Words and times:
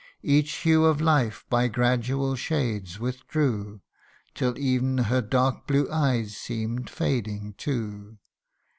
Each 0.23 0.51
hue 0.55 0.85
of 0.85 0.99
life 0.99 1.45
by 1.47 1.67
gradual 1.67 2.35
shades 2.35 2.99
withdrew/ 2.99 3.81
6) 4.29 4.31
Till 4.33 4.55
ev'n 4.57 4.97
her 4.97 5.21
dark 5.21 5.67
blue 5.67 5.87
eyes 5.91 6.35
seem'd 6.35 6.89
fading 6.89 7.53
too. 7.55 8.17